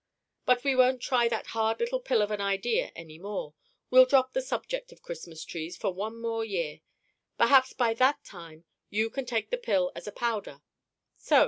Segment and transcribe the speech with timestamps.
[0.47, 3.53] But we won't try that hard little pill of an idea any more.
[3.91, 6.79] We'll drop the subject of Christmas Trees for one more year.
[7.37, 10.63] Perhaps by that time you can take the pill as a powder!
[11.17, 11.39] So!